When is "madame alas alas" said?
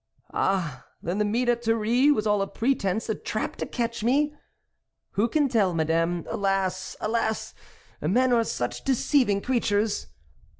5.75-7.53